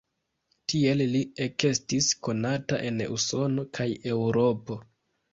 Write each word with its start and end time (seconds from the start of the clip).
Tiel 0.71 1.01
li 1.09 1.19
ekestis 1.45 2.07
konata 2.27 2.79
en 2.87 2.97
Usono 3.17 3.65
kaj 3.79 3.87
Eŭropo. 4.15 4.79